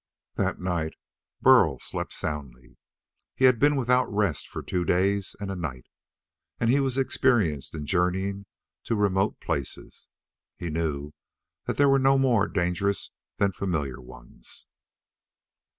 [0.33, 0.95] That night
[1.43, 2.79] Burl slept soundly.
[3.35, 5.85] He had been without rest for two days and a night.
[6.59, 8.47] And he was experienced in journeying
[8.85, 10.09] to remote places.
[10.57, 11.13] He knew
[11.65, 14.65] that they were no more dangerous than familiar ones.